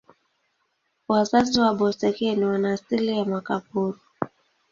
Wazazi 1.07 1.59
wa 1.59 1.73
Boeseken 1.73 2.43
wana 2.43 2.73
asili 2.73 3.07
ya 3.17 3.25
Makaburu. 3.25 3.99